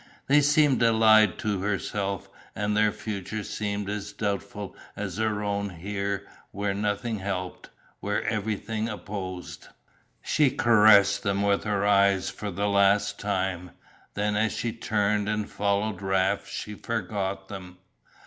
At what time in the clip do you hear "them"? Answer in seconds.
11.21-11.43, 17.47-17.77